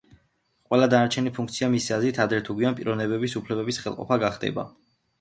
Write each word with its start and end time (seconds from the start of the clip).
ყველა 0.71 0.87
დანარჩენი 0.93 1.33
ფუნქცია, 1.35 1.69
მისი 1.75 1.95
აზრით, 1.99 2.21
ადრე 2.27 2.41
თუ 2.49 2.57
გვიან 2.57 2.81
პიროვნების 2.83 3.39
უფლებების 3.45 3.83
ხელყოფა 3.85 4.23
გახდება. 4.29 4.71